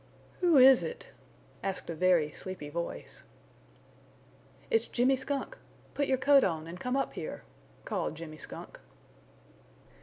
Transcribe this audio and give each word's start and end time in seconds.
"Who 0.39 0.57
is 0.57 0.81
it?" 0.81 1.11
asked 1.61 1.87
a 1.87 1.93
very 1.93 2.31
sleepy 2.31 2.69
voice. 2.71 3.23
"It's 4.71 4.87
Jimmy 4.87 5.15
Skunk. 5.15 5.59
Put 5.93 6.07
your 6.07 6.17
coat 6.17 6.43
on 6.43 6.65
and 6.65 6.79
come 6.79 6.97
up 6.97 7.13
here!" 7.13 7.43
called 7.85 8.15
Jimmy 8.15 8.37
Skunk. 8.39 8.79